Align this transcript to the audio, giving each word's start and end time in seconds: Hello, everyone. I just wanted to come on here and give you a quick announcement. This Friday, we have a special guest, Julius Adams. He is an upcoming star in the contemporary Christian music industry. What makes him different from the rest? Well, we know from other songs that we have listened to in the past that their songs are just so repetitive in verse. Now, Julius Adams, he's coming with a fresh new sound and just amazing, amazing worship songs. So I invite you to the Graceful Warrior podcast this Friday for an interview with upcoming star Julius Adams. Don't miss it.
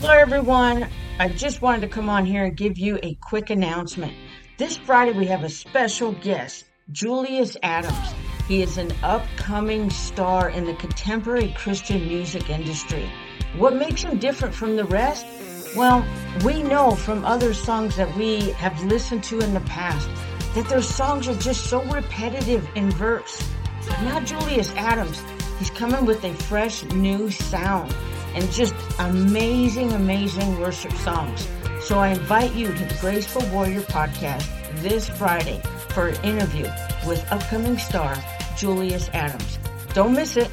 Hello, 0.00 0.12
everyone. 0.12 0.86
I 1.18 1.30
just 1.30 1.62
wanted 1.62 1.80
to 1.80 1.88
come 1.88 2.10
on 2.10 2.26
here 2.26 2.44
and 2.44 2.54
give 2.54 2.76
you 2.76 2.98
a 3.02 3.14
quick 3.14 3.48
announcement. 3.48 4.12
This 4.58 4.76
Friday, 4.76 5.12
we 5.12 5.24
have 5.24 5.42
a 5.42 5.48
special 5.48 6.12
guest, 6.12 6.66
Julius 6.92 7.56
Adams. 7.62 8.14
He 8.46 8.60
is 8.60 8.76
an 8.76 8.92
upcoming 9.02 9.88
star 9.88 10.50
in 10.50 10.66
the 10.66 10.74
contemporary 10.74 11.54
Christian 11.56 12.06
music 12.06 12.50
industry. 12.50 13.10
What 13.56 13.74
makes 13.74 14.02
him 14.02 14.18
different 14.18 14.54
from 14.54 14.76
the 14.76 14.84
rest? 14.84 15.26
Well, 15.74 16.04
we 16.44 16.62
know 16.62 16.90
from 16.90 17.24
other 17.24 17.54
songs 17.54 17.96
that 17.96 18.14
we 18.18 18.50
have 18.50 18.84
listened 18.84 19.24
to 19.24 19.38
in 19.38 19.54
the 19.54 19.60
past 19.60 20.10
that 20.54 20.68
their 20.68 20.82
songs 20.82 21.26
are 21.26 21.36
just 21.36 21.70
so 21.70 21.82
repetitive 21.84 22.68
in 22.74 22.90
verse. 22.90 23.42
Now, 24.02 24.20
Julius 24.20 24.74
Adams, 24.74 25.22
he's 25.58 25.70
coming 25.70 26.04
with 26.04 26.22
a 26.22 26.34
fresh 26.34 26.84
new 26.84 27.30
sound 27.30 27.94
and 28.36 28.52
just 28.52 28.74
amazing, 28.98 29.92
amazing 29.92 30.60
worship 30.60 30.92
songs. 30.92 31.48
So 31.80 31.98
I 31.98 32.08
invite 32.08 32.54
you 32.54 32.66
to 32.66 32.84
the 32.84 32.96
Graceful 33.00 33.42
Warrior 33.50 33.80
podcast 33.80 34.46
this 34.82 35.08
Friday 35.08 35.60
for 35.88 36.08
an 36.08 36.24
interview 36.24 36.68
with 37.06 37.26
upcoming 37.32 37.78
star 37.78 38.14
Julius 38.56 39.08
Adams. 39.14 39.58
Don't 39.94 40.12
miss 40.12 40.36
it. 40.36 40.50